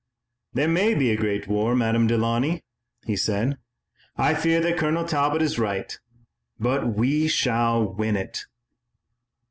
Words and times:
"There 0.55 0.67
may 0.67 0.95
be 0.95 1.11
a 1.11 1.15
great 1.15 1.47
war, 1.47 1.75
Madame 1.75 2.07
Delaunay," 2.07 2.63
he 3.05 3.15
said, 3.15 3.59
"I 4.17 4.33
fear 4.33 4.59
that 4.59 4.79
Colonel 4.79 5.05
Talbot 5.05 5.43
is 5.43 5.59
right, 5.59 5.95
but 6.59 6.95
we 6.95 7.27
shall 7.27 7.85
win 7.93 8.15
it." 8.17 8.45